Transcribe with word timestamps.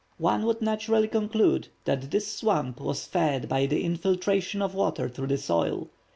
One 0.17 0.47
would 0.47 0.63
naturally 0.63 1.07
conclude 1.07 1.67
that 1.85 2.09
this 2.09 2.25
swamp 2.27 2.79
was 2.81 3.05
fed 3.05 3.47
by 3.47 3.67
the 3.67 3.83
infiltration 3.83 4.59
of 4.63 4.73
water 4.73 5.07
through 5.07 5.27
the 5.27 5.37
soil. 5.37 5.89